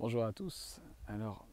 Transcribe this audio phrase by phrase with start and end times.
[0.00, 0.80] Bonjour à tous.
[1.08, 1.44] Alors,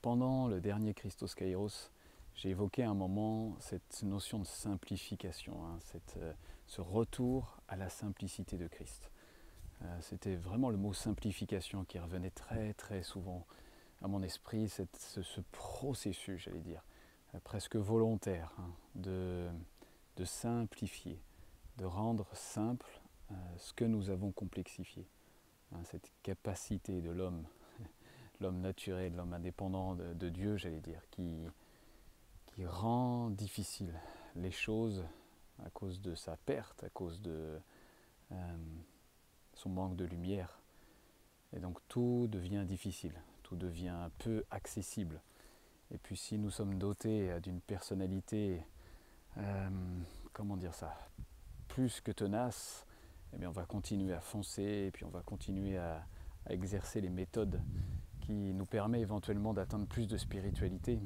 [0.00, 1.92] pendant le dernier Christos Kairos,
[2.34, 5.78] j'ai évoqué à un moment cette notion de simplification, hein,
[6.16, 6.32] euh,
[6.66, 9.12] ce retour à la simplicité de Christ.
[9.82, 13.46] Euh, C'était vraiment le mot simplification qui revenait très très souvent
[14.02, 14.82] à mon esprit, ce,
[15.22, 16.82] ce processus, j'allais dire,
[17.36, 19.48] euh, presque volontaire, hein, de,
[20.24, 21.22] simplifier,
[21.78, 23.00] de rendre simple
[23.56, 25.06] ce que nous avons complexifié.
[25.74, 27.44] Hein, cette capacité de l'homme,
[28.40, 31.46] l'homme naturel, l'homme indépendant de, Dieu, j'allais dire, qui,
[32.64, 33.92] rend difficile
[34.36, 35.04] les choses
[35.64, 37.58] à cause de sa perte, à cause de
[38.30, 38.56] euh,
[39.54, 40.60] son manque de lumière.
[41.54, 45.20] Et donc tout devient difficile, tout devient peu accessible.
[45.90, 48.64] Et puis si nous sommes dotés d'une personnalité,
[49.38, 49.70] euh,
[50.32, 50.96] comment dire ça,
[51.68, 52.86] plus que tenace,
[53.32, 56.06] eh bien on va continuer à foncer et puis on va continuer à,
[56.48, 57.62] exercer les méthodes
[58.20, 61.00] qui nous permettent éventuellement d'atteindre plus de spiritualité.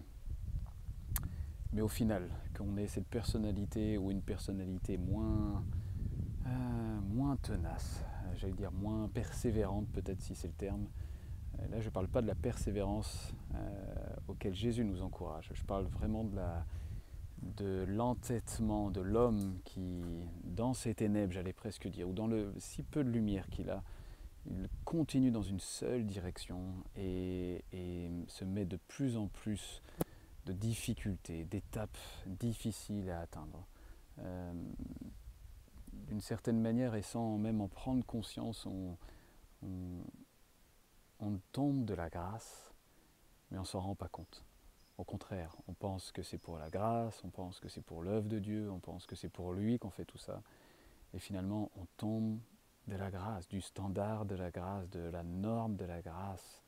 [1.75, 5.63] Mais au final, qu'on ait cette personnalité ou une personnalité moins,
[6.47, 8.03] euh, moins tenace,
[8.37, 10.87] j'allais dire moins persévérante peut-être si c'est le terme,
[11.59, 15.65] euh, là je ne parle pas de la persévérance euh, auquel Jésus nous encourage, je
[15.65, 16.65] parle vraiment de la,
[17.43, 20.03] de l'entêtement de l'homme qui,
[20.45, 23.83] dans ses ténèbres, j'allais presque dire, ou dans le si peu de lumière qu'il a,
[24.47, 26.61] il continue dans une seule direction
[26.97, 27.63] et,
[28.29, 29.83] se met de plus en plus
[30.47, 33.67] de difficultés, d'étapes difficiles à atteindre.
[34.21, 34.53] Euh,
[35.93, 38.97] D'une certaine manière, et sans même en prendre conscience, on,
[39.63, 40.05] on,
[41.21, 42.73] on tombe de la grâce,
[43.51, 44.45] mais on ne s'en rend pas compte.
[44.99, 48.29] Au contraire, on pense que c'est pour la grâce, on pense que c'est pour l'œuvre
[48.29, 50.43] de Dieu, on pense que c'est pour lui qu'on fait tout ça.
[51.13, 52.39] Et finalement, on tombe
[52.89, 56.63] de la grâce, du standard de la grâce, de la norme de la grâce,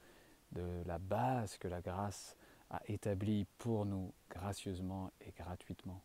[0.53, 2.37] de la base que la grâce
[2.71, 6.03] a établie pour nous gracieusement et gratuitement,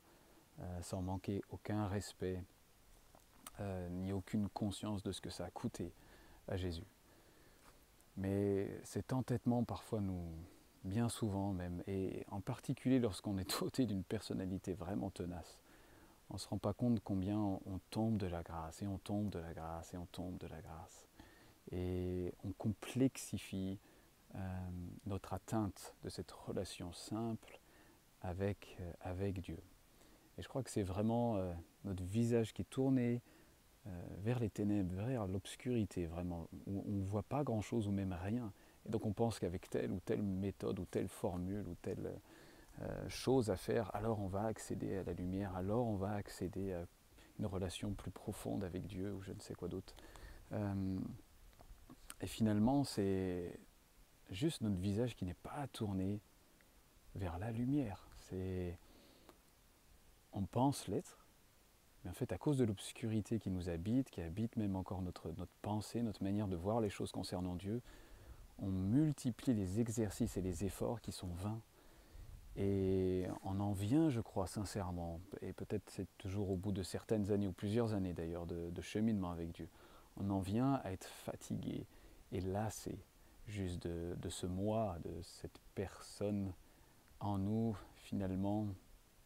[0.59, 2.41] euh, sans manquer aucun respect,
[3.59, 5.91] euh, ni aucune conscience de ce que ça a coûté
[6.47, 6.85] à Jésus.
[8.16, 10.23] Mais cet entêtement parfois nous,
[10.83, 15.59] bien souvent même, et en particulier lorsqu'on est doté d'une personnalité vraiment tenace,
[16.29, 19.29] on ne se rend pas compte combien on tombe de la grâce, et on tombe
[19.29, 21.07] de la grâce, et on tombe de la grâce.
[21.71, 23.77] Et on complexifie
[24.35, 24.39] euh,
[25.05, 27.59] notre atteinte de cette relation simple
[28.21, 29.59] avec, euh, avec Dieu.
[30.38, 31.53] Et je crois que c'est vraiment euh,
[31.85, 33.21] notre visage qui est tourné
[34.21, 38.53] vers les ténèbres, vers l'obscurité, vraiment, où on ne voit pas grand-chose ou même rien.
[38.85, 42.13] Et donc on pense qu'avec telle ou telle méthode ou telle formule ou telle
[42.81, 46.73] euh, chose à faire, alors on va accéder à la lumière, alors on va accéder
[46.73, 46.85] à
[47.39, 49.95] une relation plus profonde avec Dieu ou je ne sais quoi d'autre.
[50.51, 50.99] Euh,
[52.21, 53.59] et finalement, c'est
[54.29, 56.21] juste notre visage qui n'est pas tourné
[57.15, 58.07] vers la lumière.
[58.17, 58.77] C'est
[60.31, 61.27] on pense l'être,
[62.03, 65.31] mais en fait, à cause de l'obscurité qui nous habite, qui habite même encore notre,
[65.38, 67.81] notre pensée, notre manière de voir les choses concernant Dieu,
[68.59, 71.62] on multiplie les exercices et les efforts qui sont vains.
[72.56, 77.31] Et on en vient, je crois, sincèrement, et peut-être c'est toujours au bout de certaines
[77.31, 79.68] années, ou plusieurs années d'ailleurs, de, cheminement avec Dieu,
[80.18, 81.88] on en vient à être fatigué
[82.31, 83.00] et lassé
[83.47, 86.53] juste de, de ce moi, de cette personne
[87.19, 88.68] en nous, finalement,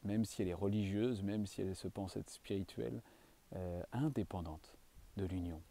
[0.04, 3.02] même si elle est religieuse, même si elle se pense être spirituelle,
[3.56, 4.78] euh, indépendante
[5.18, 5.62] de l'union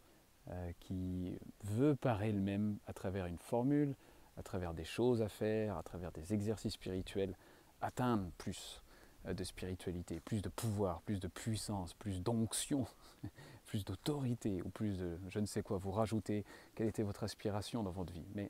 [0.51, 3.95] euh, qui veut par elle-même, à travers une formule,
[4.37, 7.35] à travers des choses à faire, à travers des exercices spirituels,
[7.81, 8.81] atteindre plus
[9.25, 12.85] euh, de spiritualité, plus de pouvoir, plus de puissance, plus d'onction,
[13.65, 17.83] plus d'autorité, ou plus de je ne sais quoi, vous rajoutez quelle était votre aspiration
[17.83, 18.25] dans votre vie?
[18.33, 18.49] Mais,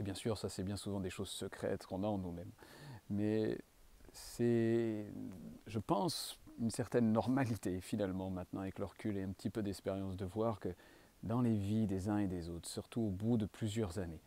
[0.00, 2.52] bien sûr, ça c'est bien souvent des choses secrètes qu'on a en nous-mêmes.
[3.10, 3.58] Mais
[4.12, 5.06] c'est,
[5.66, 10.16] je pense, une certaine normalité finalement maintenant avec le recul et un petit peu d'expérience
[10.16, 10.74] de voir que
[11.22, 14.20] dans les vies des uns et des autres, surtout au bout de plusieurs années,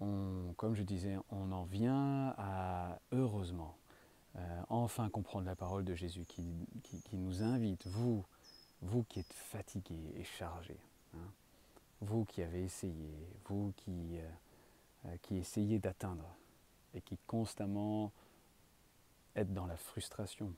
[0.00, 3.76] on, comme je disais, on en vient à, heureusement,
[4.36, 6.44] euh, enfin comprendre la parole de Jésus qui,
[6.82, 8.24] qui, nous invite, vous,
[8.80, 10.80] vous qui êtes fatigués et chargés,
[11.14, 11.30] hein,
[12.00, 13.10] vous qui avez essayé,
[13.46, 16.34] vous qui, euh, qui essayez d'atteindre
[16.94, 18.12] et qui constamment
[19.34, 20.52] êtes dans la frustration,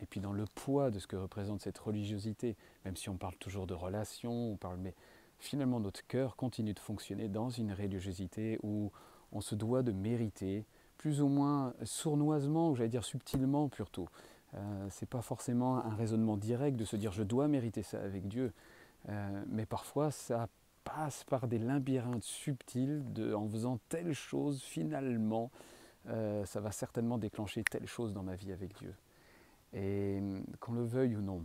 [0.00, 3.36] et puis dans le poids de ce que représente cette religiosité, même si on parle
[3.36, 4.94] toujours de relations, on parle, mais
[5.38, 8.90] finalement notre cœur continue de fonctionner dans une religiosité où
[9.32, 10.64] on se doit de mériter,
[10.98, 14.08] plus ou moins sournoisement, ou j'allais dire subtilement plutôt.
[14.54, 18.26] Euh, c'est pas forcément un raisonnement direct de se dire je dois mériter ça avec
[18.26, 18.52] Dieu,
[19.08, 20.48] euh, mais parfois ça
[20.84, 25.50] passe par des labyrinthes subtils de, en faisant telle chose, finalement,
[26.08, 28.94] euh, ça va certainement déclencher telle chose dans ma vie avec Dieu.
[29.72, 31.44] Et hum, qu'on le veuille ou non,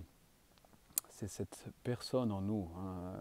[1.10, 2.69] c'est cette personne en nous.
[2.77, 3.13] Hein,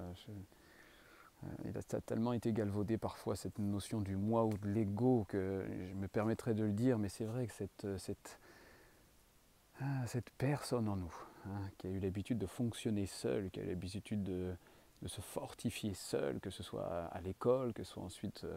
[1.44, 5.64] euh, il a tellement été galvaudé parfois cette notion du moi ou de l'ego que
[5.68, 8.38] je me permettrais de le dire, mais c'est vrai que cette, euh, cette,
[9.80, 11.14] ah, cette personne en nous,
[11.46, 14.54] hein, qui a eu l'habitude de fonctionner seule, qui a eu l'habitude de,
[15.02, 18.56] de, se fortifier seule, que ce soit à l'école, que ce soit ensuite euh,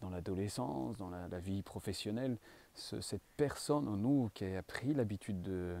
[0.00, 2.36] dans l'adolescence, dans la, vie professionnelle,
[2.74, 5.76] cette personne en nous qui a pris l'habitude de,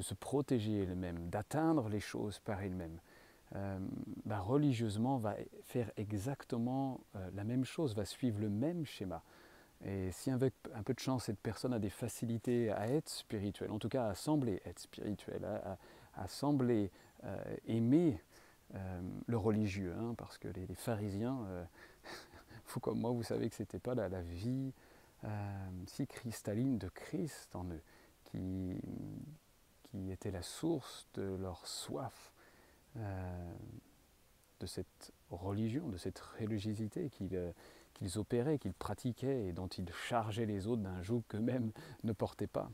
[0.00, 2.98] se protéger elle-même, d'atteindre les choses par elle-même,
[3.54, 3.78] euh,
[4.24, 9.22] bah, religieusement va faire exactement euh, la même chose, va suivre le même schéma.
[9.84, 13.70] Et si avec un peu de chance, cette personne a des facilités à être spirituelle,
[13.70, 15.46] en tout cas à sembler être spirituelle,
[16.14, 16.90] à, sembler
[17.24, 18.20] euh, aimer
[19.26, 21.38] le religieux, hein, parce que les, pharisiens,
[22.80, 24.72] comme moi, vous savez que ce n'était pas la, vie
[25.86, 27.82] si cristalline de Christ en eux,
[28.24, 28.76] qui,
[30.10, 32.32] était la source de leur soif
[32.98, 33.54] euh,
[34.60, 37.52] de cette religion, de cette religiosité euh,
[37.94, 41.72] qu'ils opéraient, qu'ils pratiquaient et dont ils chargeaient les autres d'un joug qu'eux-mêmes
[42.04, 42.70] ne portaient pas.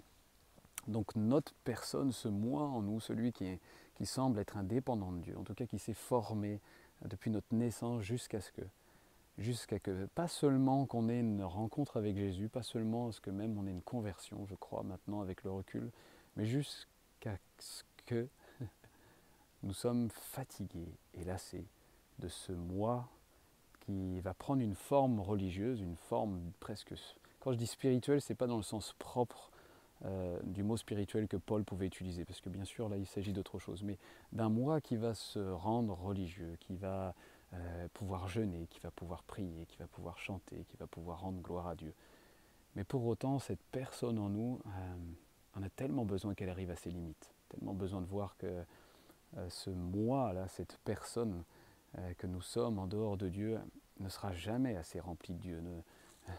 [0.89, 3.59] Donc notre personne, ce moi en nous, celui qui
[4.05, 6.61] semble être indépendant de Dieu, en tout cas qui s'est formé
[7.05, 8.63] depuis notre naissance jusqu'à ce que,
[9.39, 13.57] jusqu'à que, pas seulement qu'on ait une rencontre avec Jésus, pas seulement ce que même
[13.59, 15.91] on ait une conversion, je crois maintenant avec le recul,
[16.37, 18.29] mais jusqu'à ce que
[19.63, 20.95] nous sommes fatigués.
[21.15, 21.67] Et lassés
[22.19, 23.09] de ce moi
[23.81, 26.95] qui va prendre une forme religieuse, une forme presque...
[27.41, 29.51] Quand je dis spirituel, ce n'est pas dans le sens propre
[30.05, 33.33] euh, du mot spirituel que Paul pouvait utiliser, parce que bien sûr là il s'agit
[33.33, 33.99] d'autre chose, mais
[34.33, 37.15] d'un moi qui va se rendre religieux, qui va
[37.55, 41.41] euh, pouvoir jeûner, qui va pouvoir prier, qui va pouvoir chanter, qui va pouvoir rendre
[41.41, 41.95] gloire à Dieu.
[42.75, 44.95] Mais pour autant, cette personne en nous euh,
[45.55, 48.65] en a tellement besoin qu'elle arrive à ses limites, tellement besoin de voir que
[49.37, 51.45] euh, ce moi-là, cette personne
[51.99, 53.59] euh, que nous sommes en dehors de Dieu,
[54.01, 55.63] ne sera jamais assez rempli de Dieu.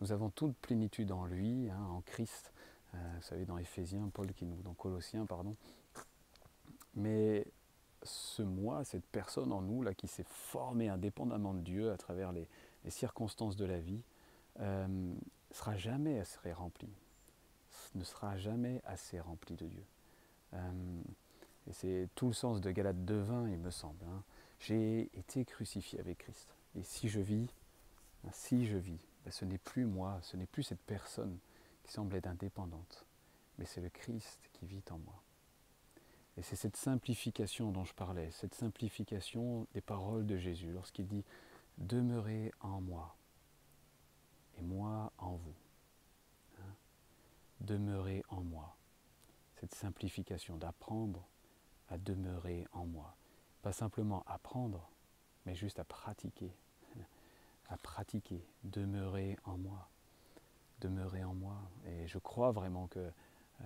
[0.00, 2.52] Nous avons toute plénitude en lui, hein, en Christ.
[2.92, 5.56] Vous savez, dans Éphésiens, Paul qui nous, dans Colossiens, pardon.
[6.94, 7.44] Mais
[8.04, 12.48] ce moi, cette personne en nous, qui s'est formée indépendamment de Dieu à travers les,
[12.88, 14.02] circonstances de la vie,
[14.60, 15.14] ne
[15.50, 16.88] sera jamais assez rempli.
[17.94, 19.84] Ne sera jamais assez rempli de Dieu.
[21.66, 24.04] Et c'est tout le sens de Galate 2.20, il me semble.
[24.04, 24.22] Hein.
[24.60, 26.48] J'ai été crucifié avec Christ.
[26.76, 27.48] Et si je vis,
[28.22, 31.38] ben, si je vis, ben, ce n'est plus moi, ce n'est plus cette personne
[31.82, 33.04] qui semble être indépendante,
[33.58, 35.23] mais c'est le Christ qui vit en moi.
[36.36, 41.24] Et c'est cette simplification dont je parlais, cette simplification des paroles de Jésus lorsqu'il dit
[41.78, 43.16] Demeurez en moi
[44.58, 45.54] et moi en vous.
[46.58, 46.74] Hein?
[47.60, 48.76] Demeurez en moi.
[49.56, 51.26] Cette simplification d'apprendre
[51.88, 53.16] à demeurer en moi.
[53.62, 54.88] Pas simplement apprendre,
[55.46, 56.52] mais juste à pratiquer.
[57.70, 59.88] À pratiquer, demeurer en moi.
[60.80, 61.56] Demeurer en moi.
[61.86, 63.64] Et je crois vraiment que euh,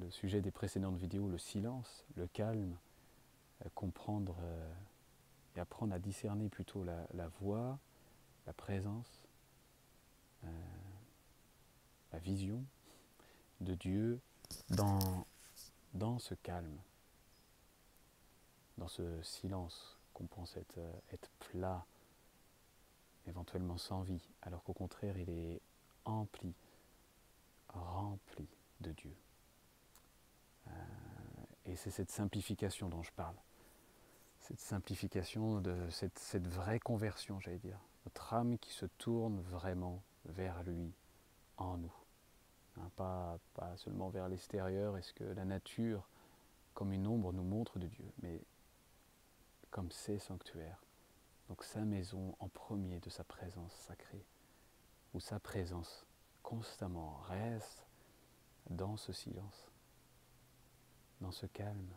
[0.00, 2.76] le sujet des précédentes vidéos, le silence, le calme,
[3.64, 4.36] euh, comprendre
[5.56, 7.78] et apprendre à discerner plutôt la, voix,
[8.46, 9.22] la présence,
[12.12, 12.64] la vision
[13.60, 14.20] de Dieu
[14.70, 15.26] dans,
[15.94, 16.78] dans ce calme,
[18.78, 20.80] dans ce silence qu'on pense être,
[21.12, 21.84] être plat,
[23.26, 25.60] éventuellement sans vie, alors qu'au contraire il est
[26.04, 26.52] empli,
[27.68, 28.46] rempli
[28.80, 29.14] de Dieu.
[30.68, 30.70] Euh,
[31.66, 33.36] et c'est cette simplification dont je parle,
[34.40, 40.62] cette simplification de cette, vraie conversion, j'allais dire, notre âme qui se tourne vraiment vers
[40.64, 40.92] lui
[41.56, 41.94] en nous.
[42.76, 43.38] Hein, pas,
[43.76, 46.06] seulement vers l'extérieur, est-ce que la nature,
[46.74, 48.42] comme une ombre, nous montre de Dieu, mais
[49.70, 50.82] comme ses sanctuaires,
[51.48, 54.26] donc sa maison en premier de sa présence sacrée,
[55.14, 56.06] où sa présence
[56.42, 57.86] constamment reste
[58.68, 59.70] dans ce silence,
[61.20, 61.88] dans ce calme.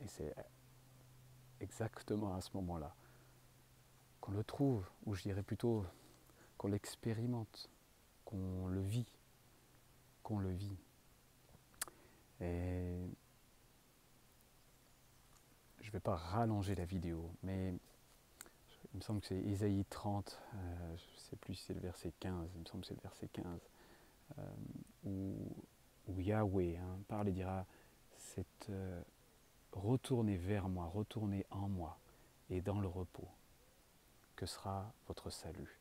[0.00, 0.34] Et c'est
[1.60, 2.94] exactement à ce moment-là
[4.20, 5.84] qu'on le trouve, ou je dirais plutôt
[6.56, 7.70] qu'on l'expérimente,
[8.24, 9.06] qu'on le vit,
[10.22, 10.76] qu'on le vit.
[12.40, 13.08] Et
[15.80, 17.74] je ne vais pas rallonger la vidéo, mais
[18.92, 21.80] il me semble que c'est Isaïe 30, euh, je ne sais plus si c'est le
[21.80, 23.44] verset 15, il me semble que c'est le verset 15,
[24.38, 24.42] euh,
[25.04, 25.36] où,
[26.16, 27.66] Yahweh hein, parle et dira
[28.16, 29.02] cette, euh,
[29.72, 31.98] retournez vers moi, retournez en moi
[32.50, 33.28] et dans le repos,
[34.36, 35.80] que sera votre salut.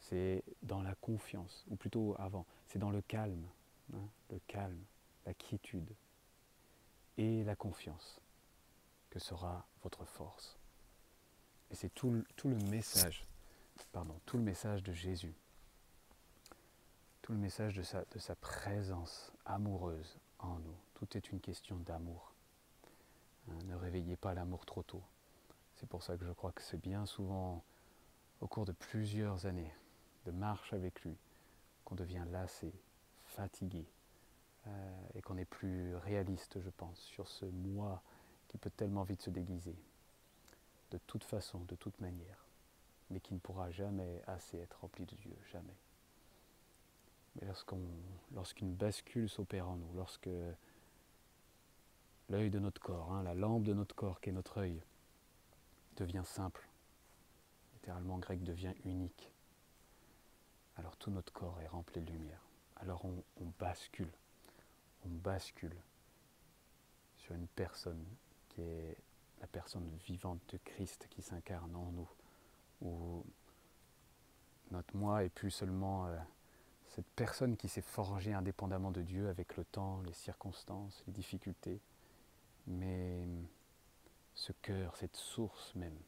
[0.00, 3.46] C'est dans la confiance, ou plutôt avant, c'est dans le calme,
[3.94, 4.82] hein, le calme,
[5.26, 5.90] la quiétude
[7.16, 8.20] et la confiance
[9.10, 10.58] que sera votre force.
[11.70, 13.26] Et c'est tout, tout, le message,
[13.92, 15.34] pardon, tout le message de Jésus,
[17.28, 20.74] tout le message de sa, présence amoureuse en nous.
[20.94, 22.32] Tout est une question d'amour.
[23.50, 25.02] Hein, ne réveillez pas l'amour trop tôt.
[25.76, 27.62] C'est pour ça que je crois que c'est bien souvent
[28.40, 29.70] au cours de plusieurs années
[30.24, 31.18] de marche avec lui
[31.84, 32.72] qu'on devient lassé,
[33.26, 33.84] fatigué
[34.66, 38.00] euh, et qu'on est plus réaliste, je pense, sur ce moi
[38.48, 39.76] qui peut tellement vite se déguiser,
[40.92, 42.46] de toute façon, de toute manière,
[43.10, 45.76] mais qui ne pourra jamais assez être rempli de Dieu, jamais.
[47.42, 50.28] Lorsqu'une bascule s'opère en nous, lorsque
[52.28, 54.82] l'œil de notre corps, hein, la lampe de notre corps qui est notre œil,
[55.96, 56.68] devient simple,
[57.74, 59.32] littéralement grec devient unique,
[60.76, 62.42] alors tout notre corps est rempli de lumière.
[62.76, 64.12] Alors on, bascule,
[65.04, 65.74] on bascule
[67.16, 68.04] sur une personne
[68.48, 68.96] qui est
[69.40, 72.08] la personne vivante de Christ qui s'incarne en nous,
[72.82, 73.24] où
[74.70, 76.16] notre moi est plus seulement euh,
[76.94, 81.80] cette personne qui s'est forgée indépendamment de Dieu avec le temps, les circonstances, les difficultés,
[82.66, 83.26] mais
[84.34, 85.98] ce cœur, cette source même,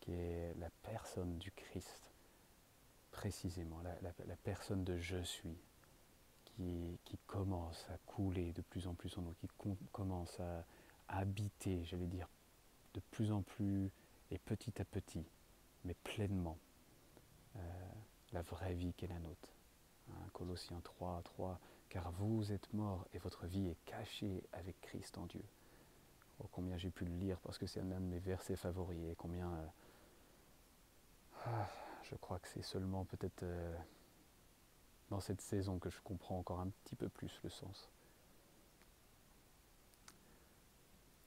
[0.00, 2.12] qui est la personne du Christ,
[3.10, 5.56] précisément, la, personne de je suis,
[6.44, 9.48] qui, commence à couler de plus en plus en nous, qui
[9.92, 10.64] commence à,
[11.08, 12.28] habiter, j'allais dire,
[12.94, 13.90] de plus en plus
[14.30, 15.24] et petit à petit,
[15.84, 16.58] mais pleinement,
[17.56, 17.60] euh,
[18.32, 19.57] la vraie vie qui est la nôtre.
[20.10, 25.18] Hein, Colossiens 3, 3, car vous êtes morts et votre vie est cachée avec Christ
[25.18, 25.44] en Dieu.
[26.40, 29.14] Oh, combien j'ai pu le lire parce que c'est un de mes versets favoris et
[29.16, 29.50] combien...
[29.52, 29.66] Euh,
[31.46, 31.68] ah,
[32.02, 33.76] je crois que c'est seulement peut-être euh,
[35.10, 37.88] dans cette saison que je comprends encore un petit peu plus le sens.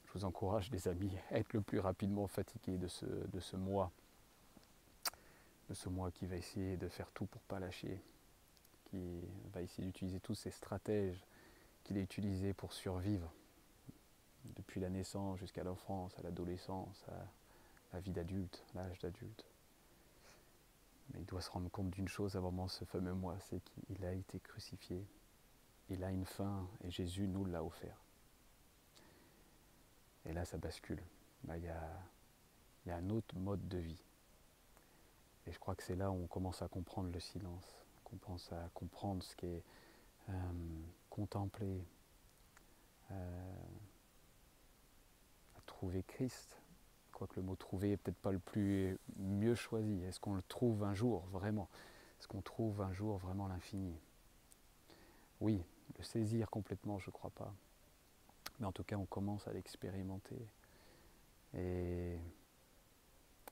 [0.05, 3.55] Je vous encourage, les amis, à être le plus rapidement fatigué de ce, de ce
[3.55, 3.91] mois,
[5.69, 8.01] de ce mois qui va essayer de faire tout pour ne pas lâcher,
[8.91, 9.21] qui
[9.53, 11.25] va essayer d'utiliser tous ces stratèges
[11.83, 13.31] qu'il a utilisés pour survivre,
[14.55, 19.45] depuis la naissance jusqu'à l'enfance, à l'adolescence, à la vie d'adulte, l'âge d'adulte.
[21.13, 24.13] Mais il doit se rendre compte d'une chose avant ce fameux mois, c'est qu'il a
[24.13, 25.05] été crucifié.
[25.89, 27.97] Il a une fin et Jésus nous l'a offert.
[30.25, 31.01] Et là, ça bascule.
[31.47, 31.67] Il, y
[32.91, 34.01] a, un autre mode de vie.
[35.47, 37.65] Et je crois que c'est là où on commence à comprendre le silence,
[38.11, 39.63] qu'on pense à comprendre ce qui est
[40.29, 40.33] euh,
[43.11, 43.55] euh,
[45.57, 46.61] à trouver Christ,
[47.27, 50.01] que le mot trouver est peut-être pas le plus mieux choisi.
[50.03, 51.69] Est-ce qu'on le trouve un jour vraiment?
[52.19, 53.95] Est-ce qu'on trouve un jour vraiment l'infini?
[55.39, 55.63] Oui,
[55.97, 57.53] le saisir complètement, je ne crois pas.
[58.59, 60.47] Mais en tout cas, on commence à l'expérimenter.
[61.55, 62.17] Et,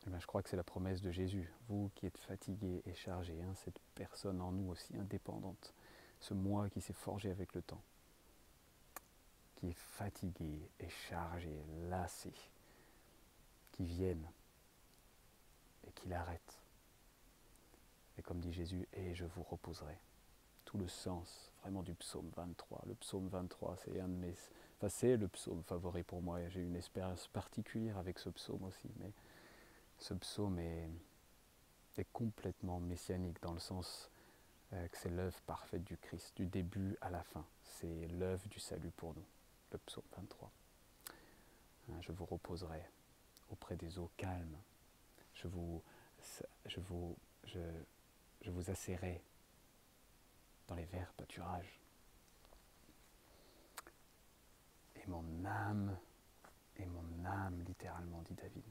[0.10, 1.54] eh ben, je crois que c'est la promesse de Jésus.
[1.68, 5.76] Vous qui êtes fatigué et chargé, hein, cette personne en nous aussi indépendante,
[6.20, 7.84] ce moi qui s'est forgé avec le temps,
[9.56, 12.34] qui est fatigué et chargé, lassé,
[13.72, 14.28] qui viennent
[15.88, 16.60] et qui l'arrêtent.
[18.18, 19.98] Et comme dit Jésus, et je vous reposerai.
[20.66, 22.84] Tout le sens vraiment du psaume 23.
[22.88, 24.34] Le psaume 23, c'est un de mes.
[24.78, 26.40] Enfin, c'est le psaume favori pour moi.
[26.50, 28.90] J'ai une espérance particulière avec ce psaume aussi.
[29.00, 29.12] Mais
[30.00, 30.90] ce psaume est,
[32.14, 34.10] complètement messianique dans le sens
[34.72, 37.46] euh, que c'est l'œuvre parfaite du Christ, du début à la fin.
[37.66, 39.26] C'est l'œuvre du salut pour nous,
[39.74, 40.50] le psaume 23.
[41.90, 42.82] Hein, je vous reposerai
[43.52, 44.56] auprès des eaux calmes.
[45.34, 45.84] Je vous,
[47.44, 47.60] je
[48.70, 49.22] asserrai
[50.70, 51.78] dans les verts pâturages.
[54.96, 55.98] Et mon âme,
[56.78, 58.64] et mon âme, littéralement, dit David,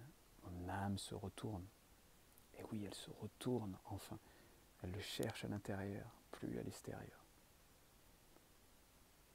[0.51, 1.65] mon âme se retourne.
[2.59, 4.19] Et oui, elle se retourne enfin.
[4.83, 7.25] Elle le cherche à l'intérieur, plus à l'extérieur.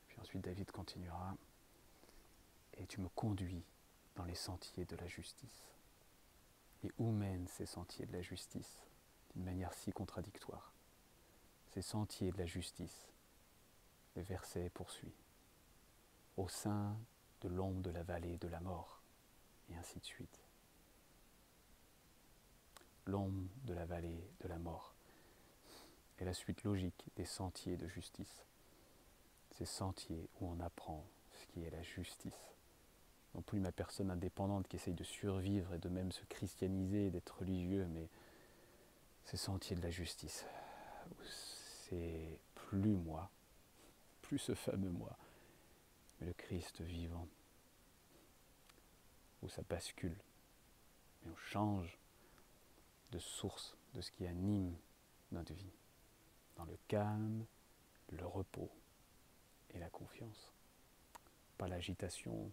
[0.08, 1.36] Puis ensuite David continuera.
[2.77, 3.63] Et tu me conduis
[4.15, 5.67] dans les sentiers de la justice.
[6.84, 8.84] Et où mènent ces sentiers de la justice
[9.34, 10.74] d'une manière si contradictoire?
[11.74, 13.08] Ces sentiers de la justice,
[14.15, 15.15] le verset poursuit,
[16.38, 16.96] au sein
[17.41, 19.01] de l'ombre de la vallée de la mort,
[19.70, 20.42] et ainsi de suite.
[23.05, 24.93] L'ombre de la vallée de la mort
[26.19, 28.45] est la suite logique des sentiers de justice.
[29.51, 32.53] Ces sentiers où on apprend ce qui est la justice
[33.36, 37.39] non plus ma personne indépendante qui essaye de survivre et de même se christianiser, d'être
[37.39, 38.07] religieux, mais
[39.25, 40.45] ces sentiers de la justice.
[41.24, 43.29] C'est plus moi,
[44.22, 45.17] plus ce fameux moi,
[46.19, 47.27] mais le Christ vivant,
[49.41, 50.17] où ça bascule,
[51.25, 51.98] et on change
[53.13, 54.75] de source de ce qui anime
[55.32, 55.72] notre vie,
[56.58, 57.46] dans le calme,
[58.10, 58.70] le repos
[59.74, 60.51] et la confiance.
[61.58, 62.51] Pas l'agitation,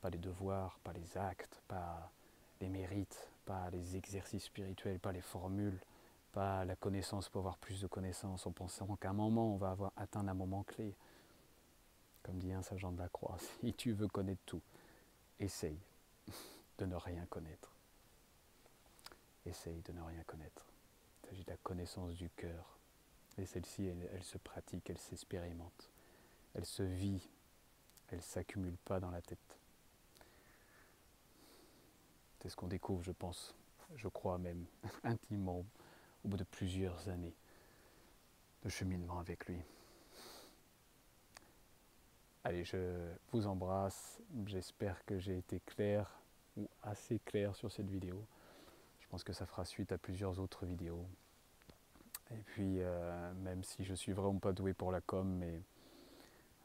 [0.00, 2.10] pas les devoirs, pas les actes, pas
[2.60, 5.78] les mérites, pas les exercices spirituels, pas les formules,
[6.32, 9.72] pas la connaissance pour avoir plus de connaissances, en pensant qu'à un moment on va
[9.72, 10.94] avoir atteint un moment clé.
[12.22, 14.62] Comme dit un Saint Jean de la Croix, si tu veux connaître tout,
[15.40, 15.78] essaye
[16.78, 17.71] de ne rien connaître.
[19.46, 20.66] Essaye de ne rien connaître.
[21.22, 22.78] Il s'agit de la connaissance du cœur.
[23.38, 25.90] Et celle-ci, elle, se pratique, elle s'expérimente,
[26.54, 27.30] elle se vit,
[28.10, 29.58] elle ne s'accumule pas dans la tête.
[32.40, 33.54] C'est ce qu'on découvre, je pense,
[33.96, 34.66] je crois même
[35.04, 35.64] intimement,
[36.24, 37.34] au bout de plusieurs années
[38.64, 39.62] de cheminement avec lui.
[42.44, 44.20] Allez, je vous embrasse.
[44.46, 46.10] J'espère que j'ai été clair
[46.56, 48.26] ou assez clair sur cette vidéo.
[49.12, 51.06] Pense que ça fera suite à plusieurs autres vidéos.
[52.30, 55.60] Et puis, euh, même si je suis vraiment pas doué pour la com, mais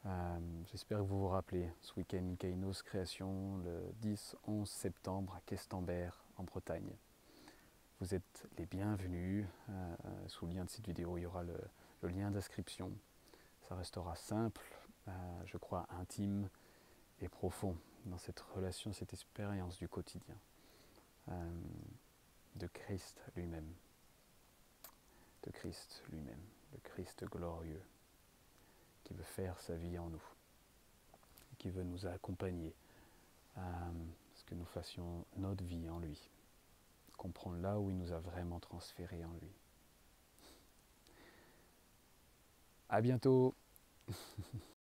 [0.06, 0.38] euh,
[0.72, 6.44] j'espère que vous vous rappelez ce week-end Kainos Création le 10-11 septembre à Questembert en
[6.44, 6.90] Bretagne.
[8.00, 9.44] Vous êtes les bienvenus.
[9.68, 9.94] Euh,
[10.28, 11.60] sous le lien de cette vidéo, il y aura le,
[12.08, 12.90] lien d'inscription.
[13.68, 14.64] Ça restera simple,
[15.44, 16.48] je crois intime
[17.20, 17.76] et profond
[18.06, 20.36] dans cette relation, cette expérience du quotidien
[22.58, 23.72] de Christ lui-même.
[25.44, 27.82] De Christ lui-même, le Christ glorieux
[29.04, 30.22] qui veut faire sa vie en nous,
[31.58, 32.74] qui veut nous accompagner
[33.56, 33.90] à
[34.34, 36.18] ce que nous fassions notre vie en lui,
[37.16, 39.52] comprendre là où il nous a vraiment transféré en lui.
[42.88, 43.54] À bientôt